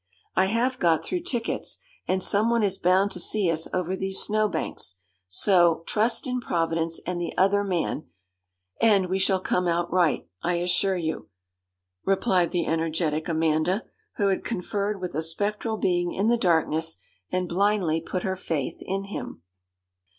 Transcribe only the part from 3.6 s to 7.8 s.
over these snow banks, so "trust in Providence and the other